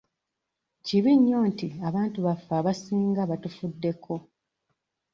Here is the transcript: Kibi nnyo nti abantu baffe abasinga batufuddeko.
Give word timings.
Kibi 0.85 1.11
nnyo 1.17 1.39
nti 1.51 1.67
abantu 1.87 2.17
baffe 2.27 2.51
abasinga 2.59 3.21
batufuddeko. 3.31 4.13